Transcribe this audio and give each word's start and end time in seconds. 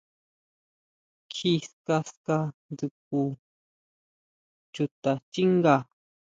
Kjí 1.33 1.51
ska, 1.69 1.97
ska 2.11 2.37
dsjukʼu 2.77 3.21
chita 4.73 5.11
xchínga. 5.31 5.75